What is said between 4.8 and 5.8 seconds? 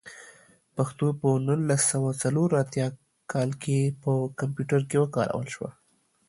کې وکارول شوه.